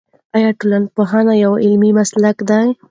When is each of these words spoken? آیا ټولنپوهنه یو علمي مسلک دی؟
آیا 0.35 0.49
ټولنپوهنه 0.59 1.33
یو 1.43 1.53
علمي 1.63 1.91
مسلک 1.99 2.37
دی؟ 2.49 2.67